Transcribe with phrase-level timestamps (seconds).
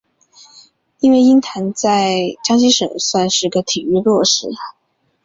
[0.99, 4.47] 因为鹰潭在江西省算是个体育弱市。